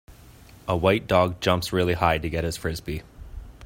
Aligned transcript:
a 0.67 0.75
white 0.75 1.05
dog 1.05 1.39
jumps 1.41 1.71
really 1.71 1.93
high 1.93 2.17
to 2.17 2.27
get 2.27 2.43
his 2.43 2.57
fribee. 2.57 3.03